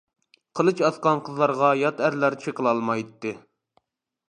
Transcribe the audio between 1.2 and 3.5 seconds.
قىزلارغا يات ئەرلەر چېقىلالمايتتى.